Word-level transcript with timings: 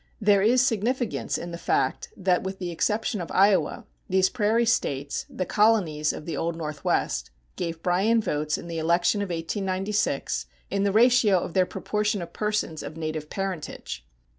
There 0.19 0.41
is 0.41 0.65
significance 0.65 1.37
in 1.37 1.51
the 1.51 1.59
fact 1.59 2.09
that, 2.17 2.41
with 2.41 2.57
the 2.57 2.71
exception 2.71 3.21
of 3.21 3.29
Iowa, 3.31 3.85
these 4.09 4.31
prairie 4.31 4.65
States, 4.65 5.27
the 5.29 5.45
colonies 5.45 6.11
of 6.11 6.25
the 6.25 6.35
Old 6.35 6.55
Northwest, 6.55 7.29
gave 7.55 7.83
Bryan 7.83 8.19
votes 8.19 8.57
in 8.57 8.67
the 8.67 8.79
election 8.79 9.21
of 9.21 9.29
1896 9.29 10.47
in 10.71 10.81
the 10.81 10.91
ratio 10.91 11.37
of 11.39 11.53
their 11.53 11.67
proportion 11.67 12.19
of 12.23 12.33
persons 12.33 12.81
of 12.81 12.97
native 12.97 13.29
parentage. 13.29 14.03